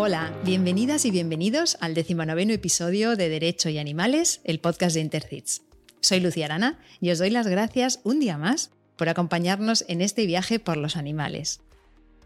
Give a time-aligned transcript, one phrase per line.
[0.00, 5.62] Hola, bienvenidas y bienvenidos al decimonoveno episodio de Derecho y Animales, el podcast de Intercits.
[6.00, 10.24] Soy Lucía Arana y os doy las gracias un día más por acompañarnos en este
[10.24, 11.62] viaje por los animales.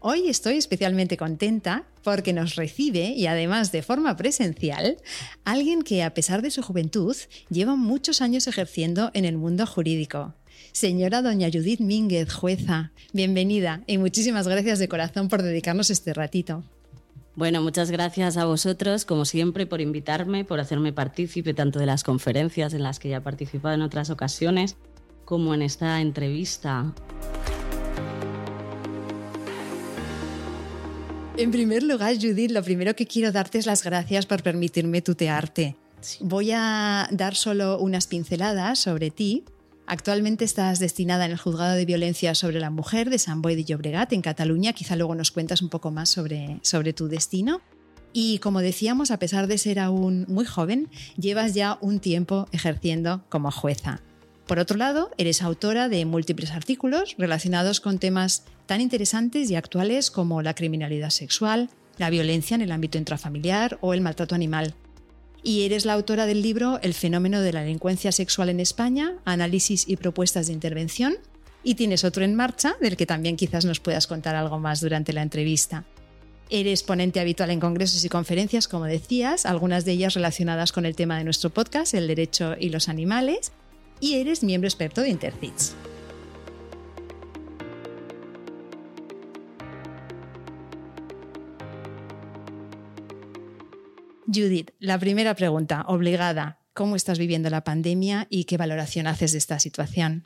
[0.01, 4.97] Hoy estoy especialmente contenta porque nos recibe, y además de forma presencial,
[5.43, 7.17] alguien que a pesar de su juventud
[7.49, 10.35] lleva muchos años ejerciendo en el mundo jurídico.
[10.73, 16.63] Señora doña Judith Mínguez, jueza, bienvenida y muchísimas gracias de corazón por dedicarnos este ratito.
[17.35, 22.03] Bueno, muchas gracias a vosotros, como siempre, por invitarme, por hacerme partícipe tanto de las
[22.03, 24.75] conferencias en las que ya he participado en otras ocasiones,
[25.25, 26.93] como en esta entrevista.
[31.35, 35.75] En primer lugar, Judith, lo primero que quiero darte es las gracias por permitirme tutearte.
[36.19, 39.43] Voy a dar solo unas pinceladas sobre ti.
[39.85, 43.65] Actualmente estás destinada en el Juzgado de Violencia sobre la Mujer de San Boi de
[43.65, 44.73] Llobregat, en Cataluña.
[44.73, 47.61] Quizá luego nos cuentas un poco más sobre, sobre tu destino.
[48.13, 53.25] Y como decíamos, a pesar de ser aún muy joven, llevas ya un tiempo ejerciendo
[53.27, 54.01] como jueza.
[54.47, 60.11] Por otro lado, eres autora de múltiples artículos relacionados con temas tan interesantes y actuales
[60.11, 64.75] como la criminalidad sexual, la violencia en el ámbito intrafamiliar o el maltrato animal.
[65.43, 69.83] Y eres la autora del libro El fenómeno de la delincuencia sexual en España, análisis
[69.87, 71.15] y propuestas de intervención.
[71.63, 75.11] Y tienes otro en marcha, del que también quizás nos puedas contar algo más durante
[75.11, 75.83] la entrevista.
[76.49, 80.95] Eres ponente habitual en congresos y conferencias, como decías, algunas de ellas relacionadas con el
[80.95, 83.51] tema de nuestro podcast, el derecho y los animales,
[83.99, 85.75] y eres miembro experto de Intercits.
[94.27, 96.59] Judith, la primera pregunta, obligada.
[96.73, 100.25] ¿Cómo estás viviendo la pandemia y qué valoración haces de esta situación?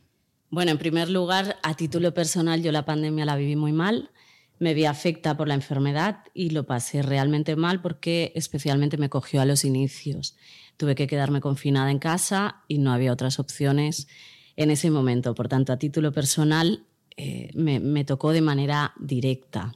[0.49, 4.11] Bueno, en primer lugar, a título personal, yo la pandemia la viví muy mal.
[4.59, 9.41] Me vi afecta por la enfermedad y lo pasé realmente mal porque especialmente me cogió
[9.41, 10.37] a los inicios.
[10.77, 14.07] Tuve que quedarme confinada en casa y no había otras opciones
[14.55, 15.35] en ese momento.
[15.35, 16.85] Por tanto, a título personal,
[17.17, 19.73] eh, me tocó de manera directa.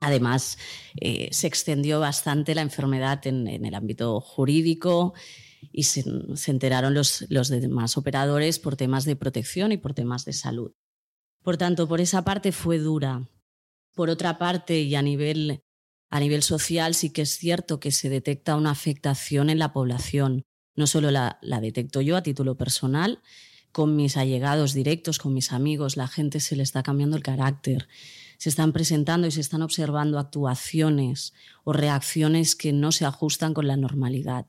[0.00, 0.56] Además,
[0.98, 5.12] eh, se extendió bastante la enfermedad en, el ámbito jurídico
[5.72, 6.04] y se,
[6.46, 10.72] enteraron los, demás operadores por temas de protección y por temas de salud.
[11.42, 13.28] Por tanto, por esa parte fue dura.
[13.94, 15.62] Por otra parte, y a nivel,
[16.40, 20.42] social, sí que es cierto que se detecta una afectación en la población.
[20.76, 23.20] No solo la detecto yo a título personal,
[23.72, 27.86] con mis allegados directos, con mis amigos, la gente se le está cambiando el carácter
[28.40, 33.66] se están presentando y se están observando actuaciones o reacciones que no se ajustan con
[33.66, 34.46] la normalidad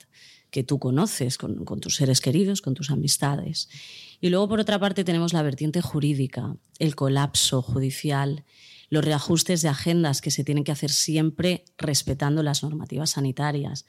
[0.49, 3.67] que tú conoces con, tus seres queridos, con tus amistades.
[4.21, 8.45] Y luego, por otra parte, tenemos la vertiente jurídica, el colapso judicial,
[8.89, 13.85] los reajustes de agendas que se tienen que hacer siempre respetando las normativas sanitarias.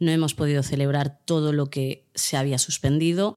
[0.00, 3.36] No hemos podido celebrar todo lo que se había suspendido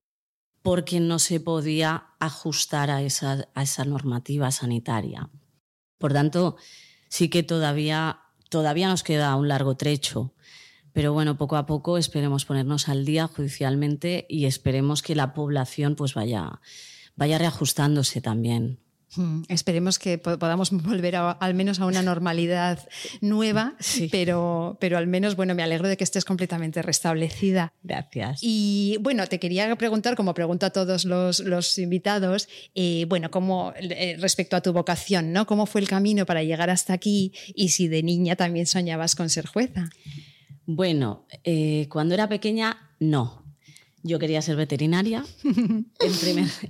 [0.64, 5.30] porque no se podía ajustar a esa, normativa sanitaria.
[5.97, 6.58] Por tanto,
[7.09, 10.34] sí que todavía, todavía nos queda un largo trecho.
[10.94, 15.96] Pero bueno, poco a poco esperemos ponernos al día judicialmente y esperemos que la población
[15.96, 16.59] pues vaya,
[17.16, 18.80] vaya reajustándose también.
[19.16, 22.88] Hmm, esperemos que podamos volver al menos a una normalidad
[23.22, 23.75] nueva,
[24.12, 27.73] pero, pero al menos, bueno, me alegro de que estés completamente restablecida.
[27.84, 28.40] Gracias.
[28.41, 34.18] Y bueno, te quería preguntar, como pregunto a todos los, invitados, eh, bueno, cómo, eh,
[34.19, 35.45] respecto a tu vocación, ¿no?
[35.47, 39.29] ¿Cómo fue el camino para llegar hasta aquí y si de niña también soñabas con
[39.29, 39.89] ser jueza?
[40.66, 43.47] Bueno, eh, cuando era pequeña, no.
[44.03, 45.25] Yo quería ser veterinaria.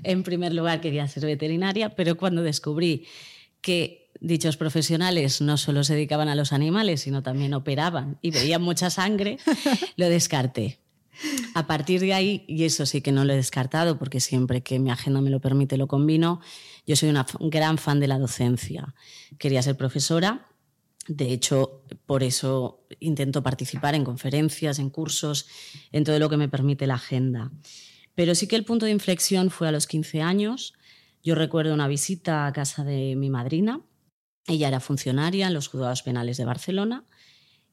[0.03, 3.05] en, primer, lugar quería ser veterinaria, pero cuando descubrí
[3.61, 8.61] que dichos profesionales no solo se dedicaban a los animales, sino también operaban y veían
[8.61, 9.37] mucha sangre,
[9.97, 10.79] lo descarté.
[11.55, 14.77] A partir de ahí, y eso sí que no lo he descartado porque siempre que
[14.79, 16.41] mi agenda me lo permite lo combino,
[16.85, 18.93] yo soy una gran fan de la docencia.
[19.39, 20.47] Quería ser profesora,
[21.07, 25.47] de hecho, por eso intento participar en conferencias, en cursos,
[25.91, 27.51] en todo lo que me permite la agenda.
[28.15, 30.73] Pero sí que el punto de inflexión fue a los 15 años.
[31.23, 33.81] Yo recuerdo una visita a casa de mi madrina.
[34.47, 37.05] Ella era funcionaria en los juzgados penales de Barcelona.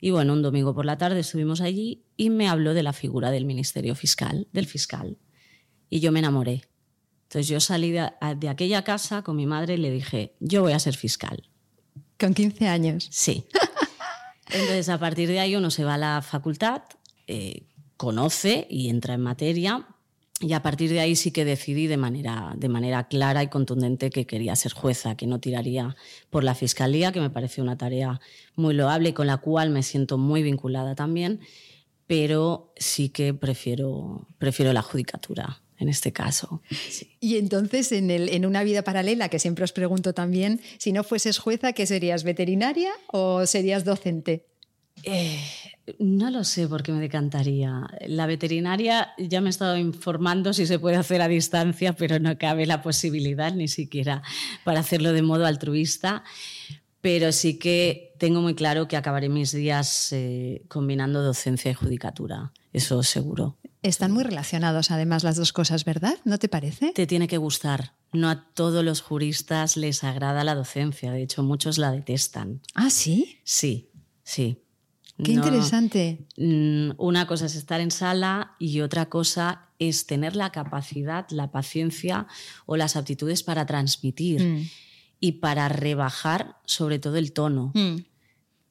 [0.00, 3.31] Y bueno, un domingo por la tarde estuvimos allí y me habló de la figura
[3.31, 5.19] del Ministerio Fiscal, del fiscal.
[5.88, 6.62] Y yo me enamoré.
[7.22, 8.10] Entonces yo salí de,
[8.48, 11.48] aquella casa con mi madre y le dije, yo voy a ser fiscal.
[12.19, 13.08] Con 15 años.
[13.11, 13.44] Sí.
[14.50, 16.82] Entonces, a partir de ahí uno se va a la facultad,
[17.26, 17.62] eh,
[17.96, 19.87] conoce y entra en materia,
[20.40, 24.11] y a partir de ahí sí que decidí de manera, de manera clara y contundente
[24.11, 25.96] que quería ser jueza, que no tiraría
[26.28, 28.20] por la fiscalía, que me pareció una tarea
[28.55, 31.40] muy loable y con la cual me siento muy vinculada también,
[32.06, 36.62] pero sí que prefiero, prefiero la judicatura en este caso.
[37.21, 41.05] Y entonces, en, el, en, una vida paralela, que siempre os pregunto también, si no
[41.05, 42.25] fueses jueza, ¿qué serías?
[42.25, 44.47] ¿Veterinaria o serías docente?
[45.03, 45.41] Eh,
[45.99, 47.87] no lo sé por qué me decantaría.
[48.06, 52.38] La veterinaria ya me he estado informando si se puede hacer a distancia, pero no
[52.38, 54.23] cabe la posibilidad ni siquiera
[54.65, 56.25] para hacerlo de modo altruista.
[57.00, 62.53] Pero sí que tengo muy claro que acabaré mis días eh, combinando docencia y judicatura.
[62.73, 63.59] Eso seguro.
[63.84, 66.14] Están muy relacionados además las dos cosas, ¿verdad?
[66.25, 66.92] ¿No te parece?
[66.94, 67.92] Te tiene que gustar.
[68.14, 71.12] No a todos los juristas les agrada la docencia.
[71.12, 72.62] De hecho, muchos la detestan.
[72.75, 73.40] ¿Ah, sí?
[73.44, 73.90] Sí,
[74.22, 74.62] sí.
[75.22, 76.26] Qué interesante.
[76.38, 81.52] Mm, una cosa es estar en sala y otra cosa es tener la capacidad, la
[81.52, 82.26] paciencia
[82.64, 84.70] o las aptitudes para transmitir mm.
[85.20, 87.70] y para rebajar sobre todo el tono.
[87.75, 87.96] Mm.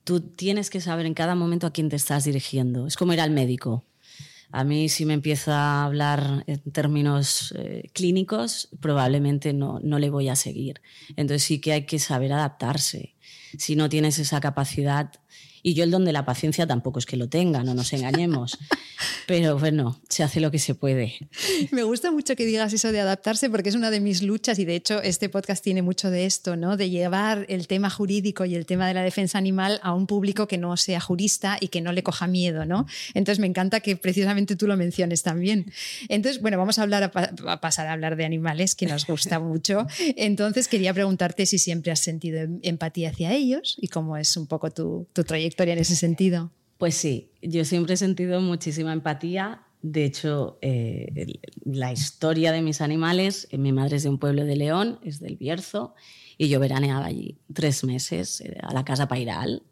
[0.05, 2.87] Tú tienes que saber en cada momento a quién te estás dirigiendo.
[2.87, 3.85] Es como ir al médico.
[4.55, 10.11] A mí si me empieza a hablar en términos eh, clínicos, probablemente no, no le
[10.11, 10.79] voy a seguir.
[11.15, 13.15] Entonces sí que hay que saber adaptarse.
[13.57, 15.11] Si no tienes esa capacidad,
[15.65, 18.59] y yo el don de la paciencia tampoco es que lo tenga, no nos engañemos.
[19.27, 21.15] Pero bueno, se hace lo que se puede.
[21.71, 24.65] Me gusta mucho que digas eso de adaptarse porque es una de mis luchas y
[24.65, 26.75] de hecho este podcast tiene mucho de esto, ¿no?
[26.75, 30.47] De llevar el tema jurídico y el tema de la defensa animal a un público
[30.47, 32.85] que no sea jurista y que no le coja miedo, ¿no?
[33.13, 35.71] Entonces me encanta que precisamente tú lo menciones también.
[36.09, 39.87] Entonces, bueno, vamos a hablar a, pasar a hablar de animales que nos gusta mucho.
[40.17, 44.47] Entonces quería preguntarte si siempre has sentido em, empatía hacia ellos y cómo es un
[44.47, 46.51] poco tu, tu trayectoria en ese sentido?
[46.77, 49.63] Pues sí, yo siempre he sentido muchísima empatía.
[49.81, 54.45] De hecho, eh, la historia de mis animales, eh, mi madre es de un pueblo
[54.45, 55.93] de León, es del Bierzo,
[56.37, 59.63] y yo veraneaba allí tres meses eh, a la casa Pairal,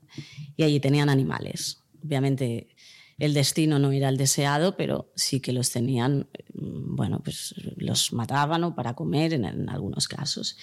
[0.57, 1.84] y allí tenían animales.
[2.04, 2.75] Obviamente
[3.18, 8.63] el destino no era el deseado, pero sí que los tenían, bueno, pues los mataban
[8.63, 10.57] o para comer en, en algunos casos.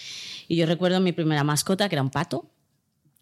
[0.48, 2.50] Y yo recuerdo mi primera mascota, que era un pato,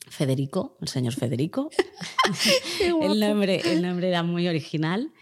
[0.06, 1.70] Federico, el señor Federico.
[2.80, 5.12] el, nombre, el nombre era muy original.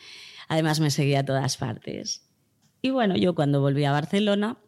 [0.48, 2.22] Además me seguía a todas partes.
[2.82, 4.58] Y bueno, yo cuando volví a Barcelona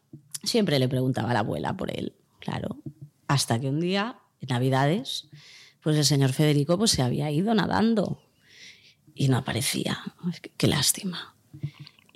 [0.43, 2.79] siempre le preguntaba a la abuela por él, claro.
[3.29, 5.29] Hasta que un día, en Navidades,
[5.83, 8.23] pues el señor Federico pues, se había ido nadando
[9.15, 9.99] y no aparecía.
[10.57, 11.35] Qué lástima.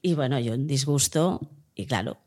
[0.02, 1.41] Y bueno, yo en disgusto,
[1.75, 2.19] y claro,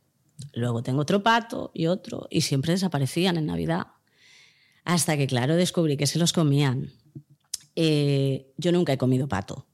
[0.54, 3.88] luego tengo otro pato y otro, y siempre desaparecían en Navidad.
[4.86, 6.92] Hasta que, claro, descubrí que se los comían.
[7.76, 9.66] Eh, yo nunca he comido pato,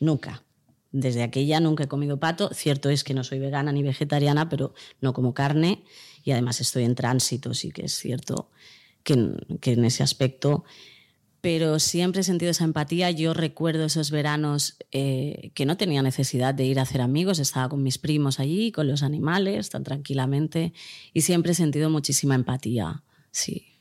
[0.00, 0.42] nunca.
[0.90, 2.50] Desde aquella nunca he comido pato.
[2.52, 5.84] Cierto es que no soy vegana ni vegetariana, pero no como carne
[6.24, 8.50] y además estoy en tránsito, sí que es cierto
[9.02, 10.64] que en, ese aspecto.
[11.40, 13.10] Pero siempre he sentido esa empatía.
[13.10, 17.68] Yo recuerdo esos veranos eh, que no tenía necesidad de ir a hacer amigos, estaba
[17.68, 20.72] con mis primos allí, con los animales, tan tranquilamente,
[21.14, 23.04] y siempre he sentido muchísima empatía.
[23.30, 23.77] Sí.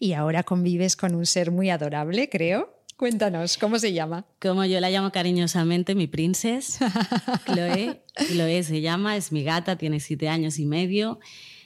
[0.00, 2.74] Y ahora convives con un ser muy adorable, creo.
[2.96, 4.26] Cuéntanos, ¿cómo se llama?
[4.40, 6.92] Como yo la llamo cariñosamente, mi princesa,
[7.46, 8.02] Chloe.
[8.28, 11.18] Chloe se llama, es mi gata, tiene siete años y medio.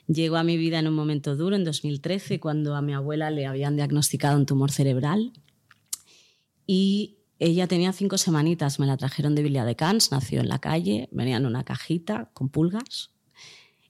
[0.06, 3.44] Llegó a mi vida en un momento duro, en 2013, cuando a mi abuela le
[3.44, 5.32] habían diagnosticado un tumor cerebral.
[6.66, 10.58] Y ella tenía cinco semanitas, me la trajeron de Villa de Cans, nació en la
[10.58, 13.10] calle, venía en una cajita con pulgas.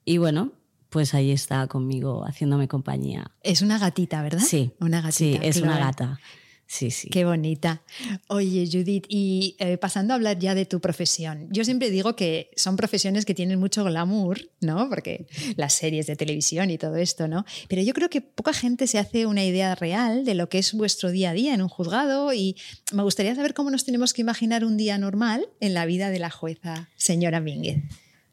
[0.04, 0.52] Y bueno,
[0.96, 3.30] pues ahí está conmigo haciéndome compañía.
[3.42, 4.40] Es una gatita, ¿verdad?
[4.40, 5.12] Sí, una gatita.
[5.12, 6.18] Sí, es una gata.
[6.66, 7.10] Sí, sí.
[7.10, 7.82] Qué bonita.
[8.28, 12.48] Oye, Judith, y eh, pasando a hablar ya de tu profesión, yo siempre digo que
[12.56, 14.88] son profesiones que tienen mucho glamour, ¿no?
[14.88, 15.26] Porque
[15.56, 17.44] las series de televisión y todo esto, ¿no?
[17.68, 20.72] Pero yo creo que poca gente se hace una idea real de lo que es
[20.72, 22.56] vuestro día a día en un juzgado y
[22.94, 26.20] me gustaría saber cómo nos tenemos que imaginar un día normal en la vida de
[26.20, 27.82] la jueza señora Mínguez.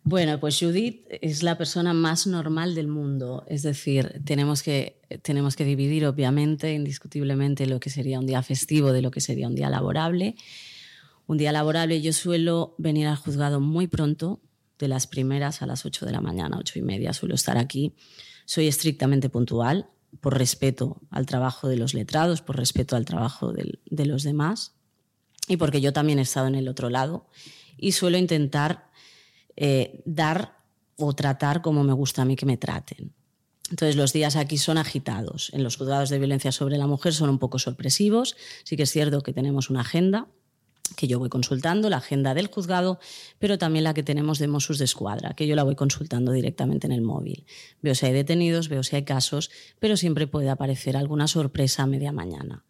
[0.05, 3.45] Bueno, pues Judith es la persona más normal del mundo.
[3.48, 8.91] Es decir, tenemos que, tenemos que dividir, obviamente, indiscutiblemente, lo que sería un día festivo
[8.91, 10.36] de lo que sería un día laborable.
[11.25, 14.41] Un día laborable yo suelo venir al juzgado muy pronto,
[14.79, 17.93] de las primeras a las 8 de la mañana, ocho y media, suelo estar aquí.
[18.45, 19.88] Soy estrictamente puntual,
[20.19, 24.75] por respeto al trabajo de los letrados, por respeto al trabajo de los demás
[25.48, 27.27] y porque yo también he estado en el otro lado
[27.77, 28.89] y suelo intentar
[29.55, 30.57] eh, dar
[30.98, 33.13] o tratar como me gusta a mí que me traten.
[33.69, 35.50] Entonces los días aquí son agitados.
[35.53, 38.36] En los juzgados de violencia sobre la mujer son un poco sorpresivos.
[38.63, 40.27] Sí que es cierto que tenemos una agenda
[40.95, 43.00] que yo voy consultando, la agenda del juzgado,
[43.39, 46.88] pero también la que tenemos de Mossos de Escuadra, que yo la voy consultando directamente
[46.88, 47.45] en el móvil.
[47.81, 51.88] Veo si hay detenidos, veo si hay casos, pero siempre puede aparecer alguna sorpresa a
[51.88, 52.65] media mañana.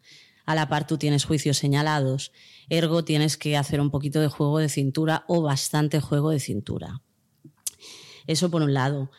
[0.45, 2.31] A la par tú tienes juicios señalados,
[2.69, 7.01] ergo tienes que hacer un poquito de juego de cintura o bastante juego de cintura.
[8.27, 9.11] Eso por un lado.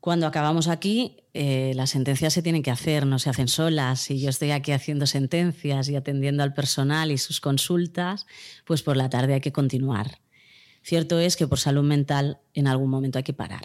[0.00, 4.10] Cuando acabamos aquí, eh, las sentencias se tienen que hacer, no se hacen solas.
[4.10, 8.26] Y yo estoy aquí haciendo sentencias y atendiendo al personal y sus consultas,
[8.66, 10.18] pues por la tarde hay que continuar.
[10.82, 13.64] Cierto es que por salud mental en algún momento hay que parar.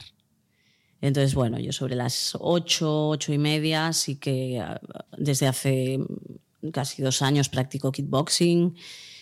[1.02, 4.80] Entonces, bueno, yo sobre las ocho, ocho y media, sí que ah,
[5.18, 6.00] desde hace
[6.72, 8.76] casi dos años practico kickboxing,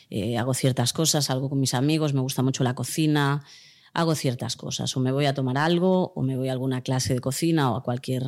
[0.10, 3.44] eh, hago ciertas cosas, salgo con mis amigos, me gusta mucho la cocina,
[3.94, 4.96] hago ciertas cosas.
[4.96, 7.76] O me voy a tomar algo, o me voy a alguna clase de cocina, o
[7.76, 8.24] a cualquier,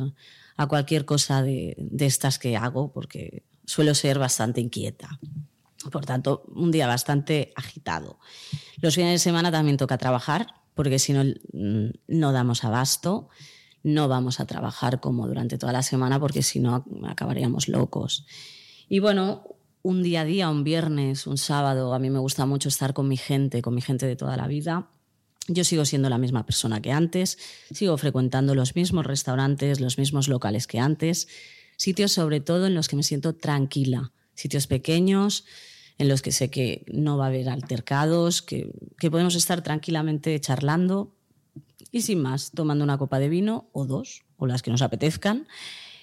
[0.56, 5.18] a cualquier cosa de, de estas que hago, porque suelo ser bastante inquieta.
[5.90, 8.18] Por tanto, un día bastante agitado.
[8.80, 13.28] Los fines de semana también toca trabajar, porque si no, mm, no damos abasto.
[13.82, 18.26] No vamos a trabajar como durante toda la semana, porque si no, acabaríamos locos.
[18.92, 19.44] Y bueno,
[19.82, 23.06] un día a día, un viernes, un sábado, a mí me gusta mucho estar con
[23.06, 24.90] mi gente, con mi gente de toda la vida.
[25.46, 27.38] Yo sigo siendo la misma persona que antes,
[27.70, 31.28] sigo frecuentando los mismos restaurantes, los mismos locales que antes,
[31.76, 35.44] sitios sobre todo en los que me siento tranquila, sitios pequeños,
[35.96, 38.72] en los que sé que no va a haber altercados, que,
[39.08, 41.14] podemos estar tranquilamente charlando
[41.92, 45.46] y sin más, tomando una copa de vino o dos, o las que nos apetezcan,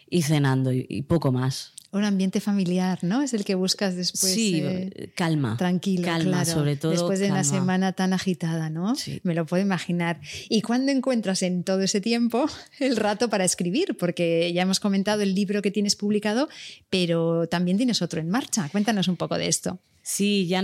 [0.09, 1.73] y cenando y poco más.
[1.91, 3.21] Un ambiente familiar, ¿no?
[3.21, 4.33] Es el que buscas después.
[4.33, 5.55] Sí, eh, calma.
[5.57, 6.91] Tranquilo, calma, sobre todo.
[6.91, 8.95] Después de una semana tan agitada, ¿no?
[8.95, 9.21] Sí.
[9.23, 10.19] Me lo puedo imaginar.
[10.49, 12.47] ¿Y cuándo encuentras en todo ese tiempo
[12.79, 13.95] el rato para escribir?
[13.97, 16.49] Porque ya hemos comentado el libro que tienes publicado,
[16.89, 18.67] pero también tienes otro en marcha.
[18.69, 19.79] Cuéntanos un poco de esto.
[20.09, 20.63] Sí, ya,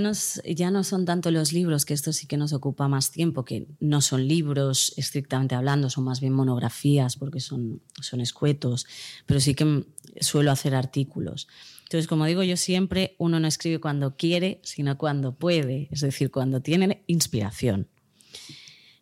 [0.56, 3.68] ya no son tanto los libros, que esto sí que nos ocupa más tiempo, que
[3.82, 8.88] no son libros estrictamente hablando, son más bien monografías porque son, son escuetos,
[9.26, 9.86] pero sí que
[10.22, 11.50] suelo hacer artículos.
[11.82, 16.32] Entonces, como digo yo siempre, uno no escribe cuando quiere, sino cuando puede, es decir,
[16.32, 17.90] cuando tiene inspiración.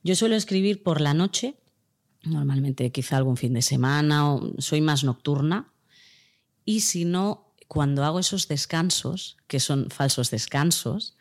[0.03, 1.59] Yo suelo escribir por la noche,
[2.23, 5.71] normalmente quizá algún fin de semana, o soy más nocturna,
[6.65, 11.15] y si no, cuando hago esos descansos, que son falsos descansos,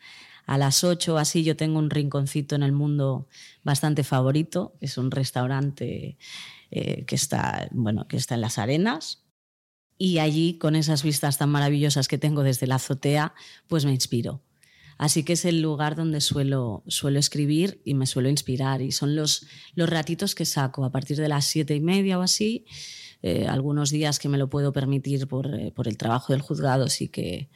[0.45, 3.29] a las 8 así yo tengo un rinconcito en el mundo
[3.63, 6.17] bastante favorito, es un restaurante
[6.69, 9.23] eh, que, está, bueno, que está en las arenas.
[9.97, 13.33] Y allí, con esas vistas tan maravillosas que tengo desde la azotea,
[13.69, 14.43] pues me inspiro.
[14.97, 18.81] Así que es el lugar donde suelo, suelo escribir y me suelo inspirar.
[18.81, 22.21] Y son los, los ratitos que saco a partir de las siete y media o
[22.23, 22.65] así
[23.23, 26.89] eh, algunos días que me lo puedo permitir por, eh, por el trabajo del juzgado,
[26.89, 27.49] sí que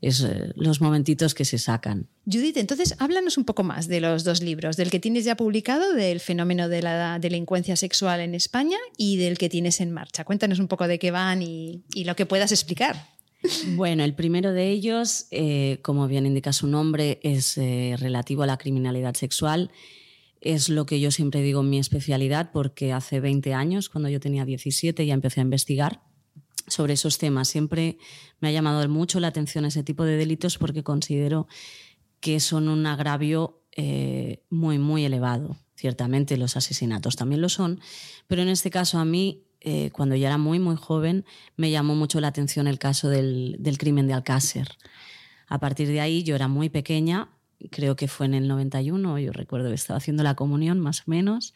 [0.00, 2.06] es eh, los momentitos que se sacan.
[2.24, 5.92] Judith, entonces háblanos un poco más de los dos libros, del que tienes ya publicado,
[5.92, 10.24] del fenómeno de la delincuencia sexual en España y del que tienes en marcha.
[10.24, 13.08] Cuéntanos un poco de qué van y, y lo que puedas explicar.
[13.74, 15.26] Bueno, el primero de ellos,
[15.82, 19.70] como bien indica su nombre, es relativo a la criminalidad sexual
[20.40, 24.20] es lo que yo siempre digo en mi especialidad, porque hace 20 años, cuando yo
[24.20, 26.02] tenía 17, ya empecé a investigar
[26.66, 27.48] sobre esos temas.
[27.48, 27.98] Siempre
[28.40, 31.48] me ha llamado mucho la atención ese tipo de delitos porque considero
[32.20, 35.56] que son un agravio eh, muy, muy elevado.
[35.76, 37.80] Ciertamente los asesinatos también lo son,
[38.26, 41.24] pero en este caso a mí, eh, cuando ya era muy, muy joven,
[41.56, 44.68] me llamó mucho la atención el caso del, del crimen de Alcácer.
[45.46, 47.30] A partir de ahí yo era muy pequeña,
[47.70, 51.04] creo que fue en el 91, yo recuerdo que estaba haciendo la comunión más o
[51.06, 51.54] menos,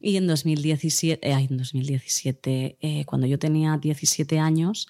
[0.00, 4.88] y en 2017, eh, en 2017 eh, cuando yo tenía 17 años,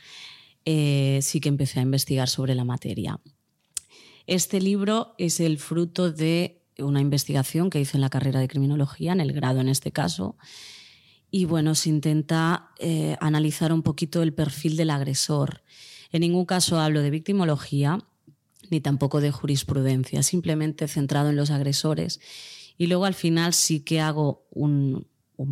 [0.65, 3.21] eh, sí que empecé a investigar sobre la materia.
[4.27, 9.13] Este libro es el fruto de una investigación que hice en la carrera de criminología,
[9.13, 10.37] en el grado en este caso,
[11.31, 12.71] y bueno, se intenta
[13.21, 15.63] analizar un poquito el perfil del agresor.
[16.13, 17.99] En ningún caso hablo de victimología,
[18.71, 22.21] ni tampoco de jurisprudencia, simplemente centrado en los agresores.
[22.79, 25.07] Y luego al final sí que hago un,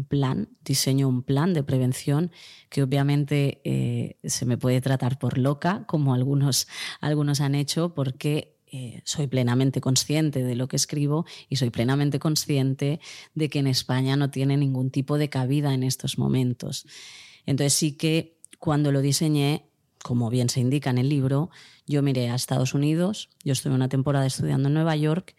[0.08, 2.30] plan, diseño un plan de prevención
[2.70, 6.68] que obviamente eh, se me puede tratar por loca, como algunos,
[7.00, 12.18] algunos han hecho, porque eh, soy plenamente consciente de lo que escribo y soy plenamente
[12.18, 13.00] consciente
[13.34, 16.86] de que en España no tiene ningún tipo de cabida en estos momentos.
[17.46, 19.70] Entonces sí que cuando lo diseñé
[20.04, 21.50] como bien se indica en el libro,
[21.86, 25.34] yo miré a Estados Unidos, yo estuve una temporada estudiando en Nueva York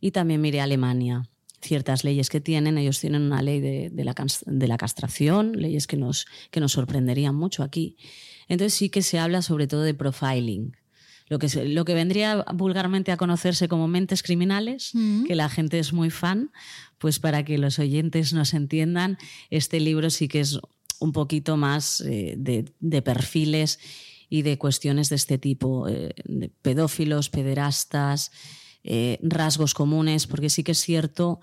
[0.00, 1.28] y también miré a Alemania.
[1.62, 4.14] Ciertas leyes que tienen, ellos tienen una ley de, la,
[4.46, 7.96] de la, castración, leyes que nos, que nos sorprenderían mucho aquí.
[8.46, 10.76] Entonces sí que se habla sobre todo de profiling.
[11.28, 15.24] lo que, lo que vendría vulgarmente a conocerse como mentes criminales, Mm.
[15.24, 16.52] que la gente es muy fan,
[16.98, 19.18] pues para que los oyentes nos entiendan,
[19.50, 20.60] este libro sí que es
[21.00, 23.80] un poquito más eh, de, de perfiles
[24.28, 26.14] y de cuestiones de este tipo, eh,
[26.62, 28.32] pedófilos, pederastas,
[28.84, 31.40] eh, rasgos comunes, porque sí que es cierto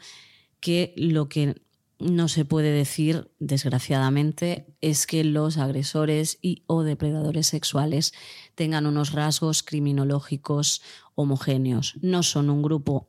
[0.59, 1.55] que lo que
[1.99, 8.13] no se puede decir, desgraciadamente, es que los agresores y o depredadores sexuales
[8.55, 10.81] tengan unos rasgos criminológicos
[11.15, 11.95] homogéneos.
[12.01, 13.07] No son un grupo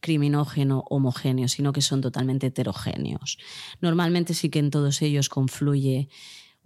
[0.00, 3.38] criminógeno homogéneo, sino que son totalmente heterogéneos.
[3.80, 6.08] Normalmente sí que en todos ellos confluye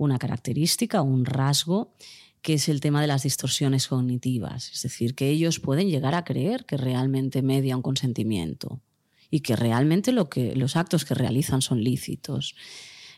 [0.05, 1.93] una característica, un rasgo,
[2.43, 4.71] que es el tema de las distorsiones cognitivas.
[4.73, 8.81] Es decir, que ellos pueden llegar a creer que realmente media un consentimiento
[9.31, 12.55] y que realmente lo que, los actos que realizan son lícitos.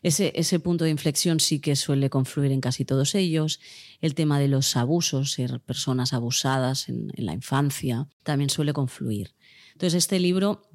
[0.02, 3.60] Ese, ese punto de inflexión sí que suele confluir en casi todos ellos.
[4.00, 9.34] El tema de los abusos, ser personas abusadas en, en la infancia, también suele confluir.
[9.72, 10.68] Entonces, este libro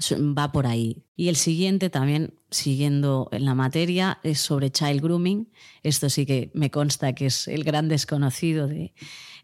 [0.00, 1.04] va por ahí.
[1.16, 5.50] Y el siguiente, también siguiendo en la materia, es sobre child grooming.
[5.82, 8.66] Esto sí que me consta que es el gran desconocido.
[8.66, 8.94] De,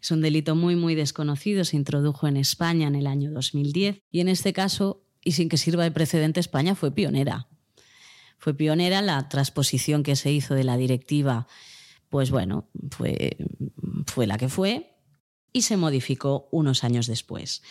[0.01, 1.63] es un delito muy, muy desconocido.
[1.65, 4.01] Se introdujo en España en el año 2010.
[4.11, 7.47] Y en este caso, y sin que sirva de precedente, España fue pionera.
[8.37, 11.47] Fue pionera la transposición que se hizo de la directiva.
[12.09, 13.37] Pues bueno, fue,
[14.07, 14.95] fue la que fue
[15.51, 17.61] y se modificó unos años después.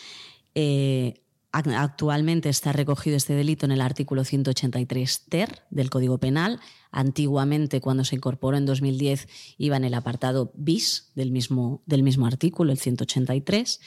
[0.54, 6.60] Eh, Actualmente está recogido este delito en el artículo 183 ter del Código Penal.
[6.90, 12.26] Antiguamente, cuando se incorporó en 2010, iba en el apartado bis del mismo, del mismo
[12.26, 13.80] artículo, el 183.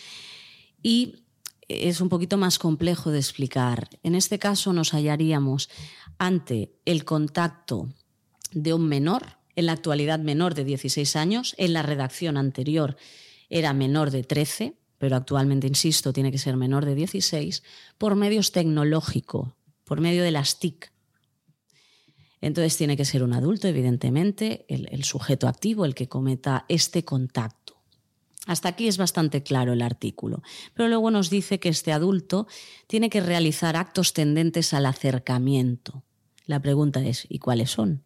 [0.82, 1.24] Y
[1.68, 3.90] es un poquito más complejo de explicar.
[4.02, 5.70] En este caso nos hallaríamos
[6.18, 7.94] ante el contacto
[8.52, 12.98] de un menor, en la actualidad menor de 16 años, en la redacción anterior
[13.52, 17.64] era menor de 13, pero actualmente, insisto, tiene que ser menor de 16,
[17.98, 19.50] por medios tecnológicos,
[19.84, 20.92] por medio de las TIC.
[22.40, 27.04] Entonces tiene que ser un adulto, evidentemente, el, el, sujeto activo, el que cometa este
[27.04, 27.82] contacto.
[28.46, 30.44] Hasta aquí es bastante claro el artículo,
[30.76, 32.46] pero luego nos dice que este adulto
[32.86, 36.04] tiene que realizar actos tendentes al acercamiento.
[36.46, 38.04] La pregunta es, ¿y cuáles son?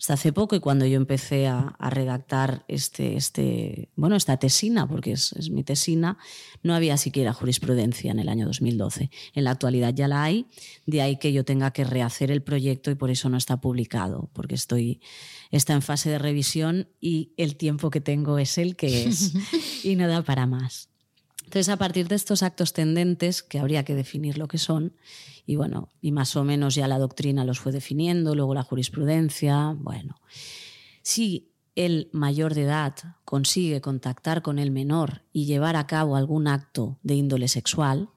[0.00, 4.88] Hasta hace poco y cuando yo empecé a, a redactar este, este, bueno, esta tesina,
[4.88, 6.16] porque es, es, mi tesina,
[6.62, 9.10] no había siquiera jurisprudencia en el año 2012.
[9.34, 10.46] En la actualidad ya la hay,
[10.86, 14.30] de ahí que yo tenga que rehacer el proyecto y por eso no está publicado,
[14.32, 15.02] porque estoy,
[15.50, 19.34] está en fase de revisión y el tiempo que tengo es el que es
[19.84, 20.89] y no da para más.
[21.50, 24.92] Entonces, a partir de estos actos tendentes, que habría que definir lo que son,
[25.44, 29.74] y bueno, y más o menos ya la doctrina los fue definiendo, luego la jurisprudencia,
[29.76, 30.20] bueno,
[31.02, 36.46] si el mayor de edad consigue contactar con el menor y llevar a cabo algún
[36.46, 38.10] acto de índole sexual,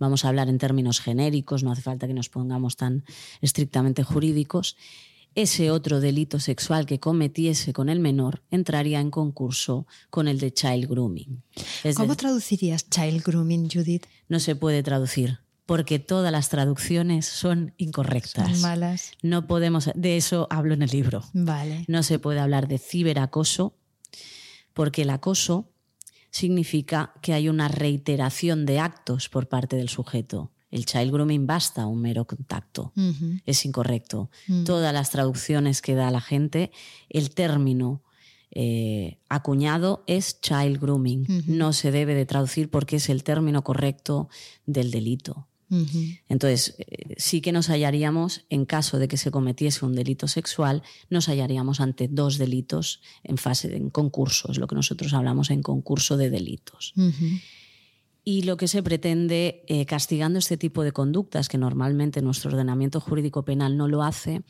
[0.00, 3.04] vamos a hablar en términos genéricos, no hace falta que nos pongamos tan
[3.40, 4.76] estrictamente jurídicos,
[5.34, 10.52] ese otro delito sexual que cometiese con el menor entraría en concurso con el de
[10.52, 11.42] child grooming.
[11.84, 12.16] Es ¿Cómo de...
[12.16, 14.06] traducirías child grooming, Judith?
[14.28, 15.38] No se puede traducir
[15.70, 18.50] porque todas las traducciones son incorrectas.
[18.50, 19.12] Son malas.
[19.22, 21.22] No podemos, de eso hablo en el libro.
[21.32, 21.84] Vale.
[21.86, 23.76] No se puede hablar de ciberacoso
[24.74, 25.70] porque el acoso
[26.32, 30.50] significa que hay una reiteración de actos por parte del sujeto.
[30.70, 32.92] El child grooming basta un mero contacto.
[32.96, 33.42] Uh -huh.
[33.44, 34.30] Es incorrecto.
[34.46, 34.52] Mm.
[34.52, 34.64] Uh -huh.
[34.64, 36.70] Todas las traducciones que da la gente,
[37.08, 38.02] el término
[38.52, 41.20] eh, acuñado es child grooming.
[41.20, 41.44] Uh -huh.
[41.46, 44.28] No se debe de traducir porque es el término correcto
[44.66, 45.46] del delito.
[46.28, 50.82] Entonces, eh, sí que nos hallaríamos, en caso de que se cometiese un delito sexual,
[51.10, 55.50] nos hallaríamos ante dos delitos en fase de en concurso, es lo que nosotros hablamos
[55.50, 56.92] en concurso de delitos.
[56.96, 57.40] Uh -huh.
[58.24, 63.00] Y lo que se pretende, eh, castigando este tipo de conductas, que normalmente nuestro ordenamiento
[63.00, 64.42] jurídico penal no lo hace,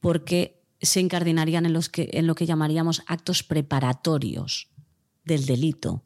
[0.00, 4.68] porque se incardinarían en, los que, en lo que llamaríamos actos preparatorios
[5.24, 6.04] del delito.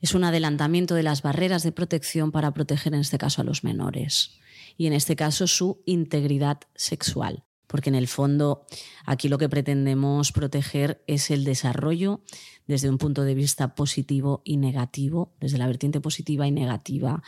[0.00, 3.64] Es un adelantamiento de las barreras de protección para proteger, en este caso, a los
[3.64, 4.32] menores.
[4.76, 7.44] Y en este caso, su integridad sexual.
[7.66, 8.66] Porque en el fondo,
[9.06, 12.20] aquí lo que pretendemos proteger es el desarrollo
[12.66, 17.22] desde un punto de vista positivo y negativo, desde la vertiente positiva y negativa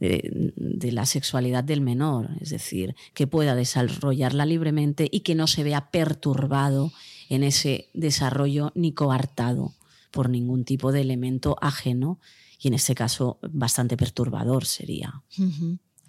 [0.00, 5.64] de, la sexualidad del menor, es decir, que pueda desarrollarla libremente y que no se
[5.64, 6.92] vea perturbado
[7.28, 9.74] en ese desarrollo ni coartado
[10.10, 12.20] por ningún tipo de elemento ajeno
[12.60, 15.22] y en este caso bastante perturbador sería.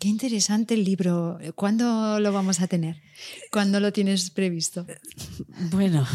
[0.06, 1.40] Qué interesante el libro.
[1.56, 3.02] ¿Cuándo lo vamos a tener?
[3.52, 4.86] ¿Cuándo lo tienes previsto?
[5.72, 6.06] Bueno,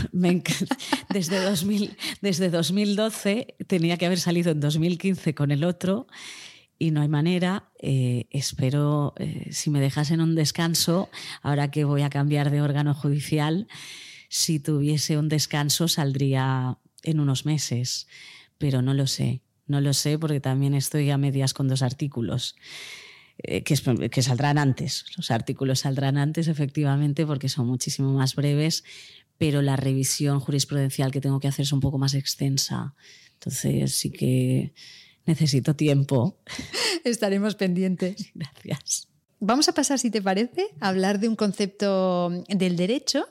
[1.09, 6.07] desde, 2000, desde 2012 tenía que haber salido en 2015 con el otro
[6.79, 7.72] y no hay manera.
[7.81, 11.11] Eh, espero, eh, si me dejasen un descanso,
[11.42, 13.66] ahora que voy a cambiar de órgano judicial,
[14.29, 18.07] si tuviese un descanso saldría en unos meses,
[18.57, 19.42] pero no lo sé.
[19.66, 22.55] No lo sé porque también estoy a medias con dos artículos.
[23.42, 25.05] Eh, que, saldrán antes.
[25.16, 28.85] Los artículos saldrán antes, efectivamente, porque son muchísimo más breves,
[29.38, 32.94] pero la revisión jurisprudencial que tengo que hacer es un poco más extensa.
[33.35, 34.74] Entonces sí que
[35.26, 36.38] necesito tiempo.
[37.05, 38.31] Estaremos pendientes.
[38.64, 39.10] Gracias.
[39.42, 43.26] Vamos a pasar, si te parece, a hablar de un concepto del derecho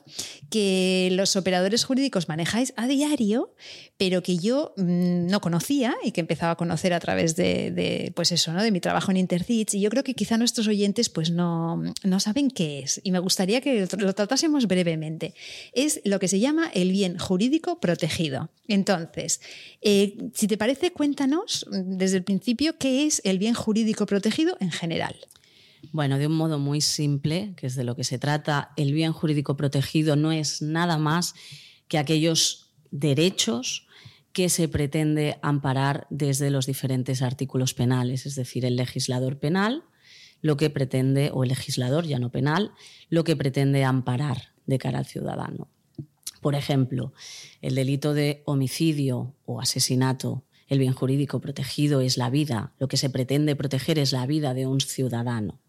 [0.50, 3.54] que los operadores jurídicos manejáis a diario,
[3.96, 8.32] pero que yo mm, no conocía y que empezaba a conocer a través de, pues
[8.32, 8.60] eso, ¿no?
[8.60, 9.74] de mi trabajo en Intercits.
[9.74, 13.00] Y yo creo que quizá nuestros oyentes pues no, no saben qué es.
[13.04, 15.34] Y me gustaría que lo tratásemos brevemente.
[15.74, 18.50] Es lo que se llama el bien jurídico protegido.
[18.66, 19.40] Entonces,
[19.80, 24.72] eh, si te parece, cuéntanos desde el principio qué es el bien jurídico protegido en
[24.72, 25.14] general.
[25.92, 29.12] Bueno, de un modo muy simple, que es de lo que se trata, el bien
[29.12, 31.34] jurídico protegido no es nada más
[31.88, 33.86] que aquellos derechos
[34.32, 39.84] que se pretende amparar desde los diferentes artículos penales, es decir, el legislador penal
[40.42, 42.72] lo que pretende, o el legislador ya no penal,
[43.10, 45.68] lo que pretende amparar de cara al ciudadano.
[46.40, 47.12] Por ejemplo,
[47.60, 52.96] el delito de homicidio o asesinato, el bien jurídico protegido es la vida, lo que
[52.96, 55.60] se pretende proteger es la vida de un ciudadano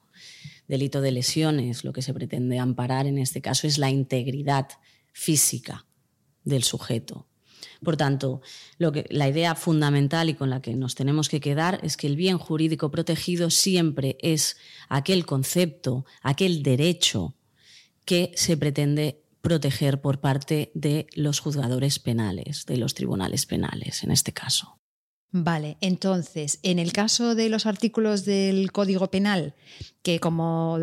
[0.71, 4.69] delito de lesiones, lo que se pretende amparar en este caso es la integridad
[5.11, 5.85] física
[6.45, 7.27] del sujeto.
[7.83, 8.41] Por tanto,
[8.77, 12.07] lo que, la idea fundamental y con la que nos tenemos que quedar es que
[12.07, 14.55] el bien jurídico protegido siempre es
[14.87, 17.35] aquel concepto, aquel derecho
[18.05, 24.11] que se pretende proteger por parte de los juzgadores penales, de los tribunales penales en
[24.11, 24.80] este caso.
[25.33, 29.55] Vale, entonces, en el caso de los artículos del Código Penal,
[30.03, 30.77] que como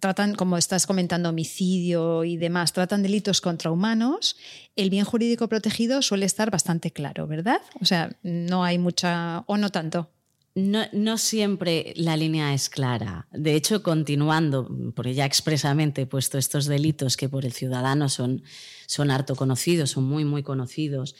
[0.00, 4.36] tratan, como estás comentando, homicidio y demás, tratan delitos contra humanos,
[4.74, 7.60] el bien jurídico protegido suele estar bastante claro, ¿verdad?
[7.80, 10.10] O sea, no hay mucha, o no tanto.
[10.54, 13.26] No, no, siempre la línea es clara.
[13.30, 18.42] De hecho, continuando, porque ya expresamente he puesto estos delitos que por el ciudadano son,
[18.86, 21.14] son harto conocidos, son muy, muy conocidos,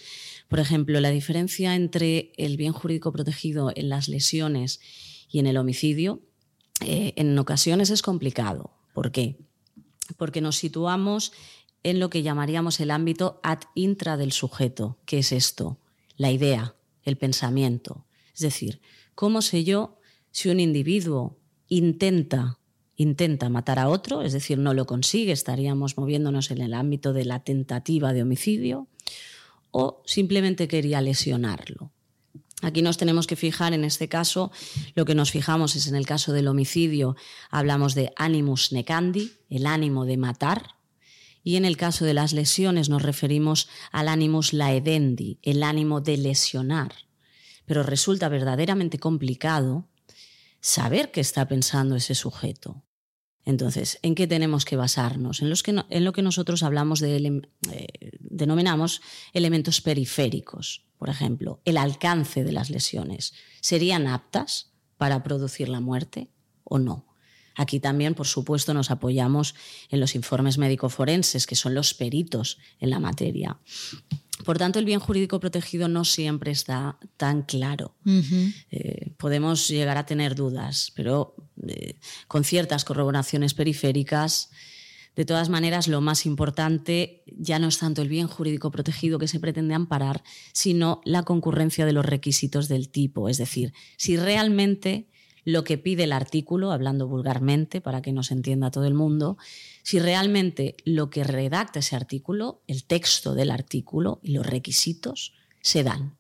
[0.53, 4.81] por ejemplo, la diferencia entre el bien jurídico protegido en las lesiones
[5.31, 6.21] y en el homicidio
[6.83, 8.71] eh, en ocasiones es complicado.
[8.93, 9.39] ¿Por qué?
[10.19, 11.33] Porque nos situamos
[11.83, 14.99] en lo que llamaríamos el ámbito ad intra del sujeto.
[15.07, 15.79] ¿Qué es esto?
[16.19, 18.05] La idea, el pensamiento.
[18.35, 18.83] Es decir,
[19.15, 19.97] ¿cómo sé yo
[20.33, 21.39] si un individuo
[21.69, 22.59] intenta
[22.97, 27.25] intenta matar a otro, es decir, no lo consigue, estaríamos moviéndonos en el ámbito de
[27.25, 28.87] la tentativa de homicidio,
[29.73, 31.91] o simplemente quería lesionarlo.
[32.63, 34.53] Aquí nos tenemos que fijar, en este caso,
[34.95, 37.17] lo que nos fijamos es en el caso del homicidio,
[37.51, 40.77] hablamos de animus necandi, el ánimo de matar,
[41.43, 46.17] y en el caso de las lesiones nos referimos al animus laedendi, el ánimo de
[46.17, 46.93] lesionar.
[47.67, 49.89] Pero resulta verdaderamente complicado
[50.61, 52.85] saber qué está pensando ese sujeto.
[53.45, 55.43] Entonces, ¿en qué tenemos que basarnos?
[55.43, 59.01] En, lo que nosotros hablamos de, eh, denominamos
[59.33, 60.85] elementos periféricos.
[60.99, 63.35] Por ejemplo, el alcance de las lesiones.
[63.61, 66.31] ¿Serían aptas para producir la muerte
[66.63, 67.07] o no?
[67.55, 69.55] Aquí también, por supuesto, nos apoyamos
[69.91, 73.59] en los informes médico-forenses, que son los peritos en la materia.
[74.45, 77.95] Por tanto, el bien jurídico protegido no siempre está tan claro.
[78.71, 81.35] Eh, podemos llegar a tener dudas, pero
[81.67, 81.97] eh,
[82.29, 84.51] con ciertas corroboraciones periféricas,
[85.15, 89.29] de todas maneras, lo más importante ya no es tanto el bien jurídico protegido que
[89.29, 93.29] se pretende amparar, sino la concurrencia de los requisitos del tipo.
[93.29, 95.11] Es decir, si realmente
[95.45, 99.37] lo que pide el artículo, hablando vulgarmente para que nos entienda todo el mundo,
[99.83, 105.83] si realmente lo que redacta ese artículo, el texto del artículo y los requisitos se
[105.83, 106.17] dan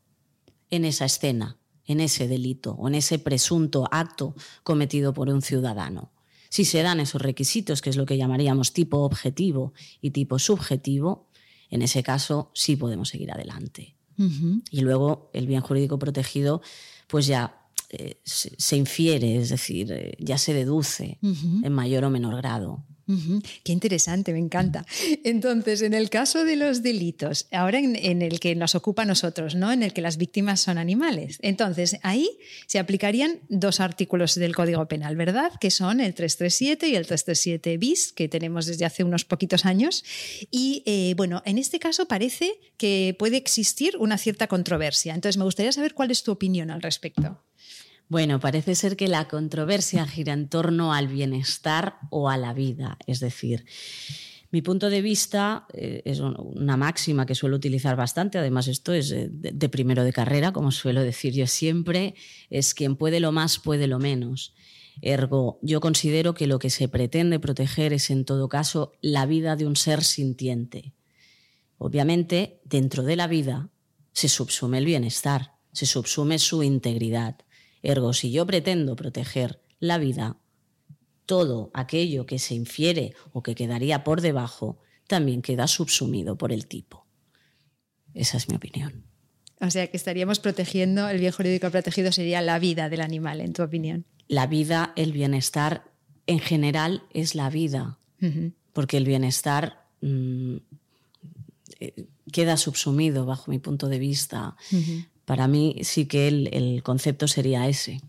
[0.70, 6.12] en esa escena, en ese delito o en ese presunto acto cometido por un ciudadano.
[6.48, 11.28] Si se dan esos requisitos, que es lo que llamaríamos tipo objetivo y tipo subjetivo,
[11.70, 13.96] en ese caso sí podemos seguir adelante.
[14.70, 16.62] Y luego el bien jurídico protegido,
[17.08, 17.61] pues ya
[17.92, 22.86] eh, se, infiere, es decir, eh, ya se deduce en mayor o menor grado.
[23.64, 24.86] Qué interesante, me encanta.
[25.24, 29.54] Entonces, en el caso de los delitos, ahora en, el que nos ocupa a nosotros,
[29.54, 29.72] ¿no?
[29.72, 31.38] En el que las víctimas son animales.
[31.42, 32.28] Entonces, ahí
[32.66, 35.52] se aplicarían dos artículos del Código Penal, ¿verdad?
[35.60, 40.04] Que son el 337 y el 337 bis, que tenemos desde hace unos poquitos años.
[40.50, 45.14] Y eh, bueno, en este caso parece que puede existir una cierta controversia.
[45.14, 47.42] Entonces, me gustaría saber cuál es tu opinión al respecto.
[48.12, 52.98] Bueno, parece ser que la controversia gira en torno al bienestar o a la vida.
[53.06, 53.64] Es decir,
[54.50, 59.14] mi punto de vista eh, es una máxima que suelo utilizar bastante, además esto es
[59.16, 62.14] de, primero de carrera, como suelo decir yo siempre,
[62.50, 64.52] es quien puede lo más puede lo menos.
[65.00, 69.56] Ergo, yo considero que lo que se pretende proteger es en todo caso la vida
[69.56, 70.92] de un ser sintiente.
[71.78, 73.70] Obviamente, dentro de la vida
[74.12, 77.38] se subsume el bienestar, se subsume su integridad.
[77.82, 80.36] Ergo, si yo pretendo proteger la vida,
[81.26, 86.66] todo aquello que se infiere o que quedaría por debajo también queda subsumido por el
[86.66, 87.06] tipo.
[88.14, 89.04] Esa es mi opinión.
[89.60, 93.52] O sea que estaríamos protegiendo, el bien jurídico protegido sería la vida del animal, en
[93.52, 94.04] tu opinión.
[94.26, 95.84] La vida, el bienestar,
[96.26, 97.98] en general es la vida,
[98.72, 100.56] porque el bienestar mm,
[101.80, 104.56] eh, queda subsumido bajo mi punto de vista
[105.32, 108.02] para mí sí que el, concepto sería ese.